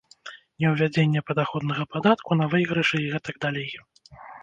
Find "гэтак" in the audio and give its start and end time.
3.15-3.35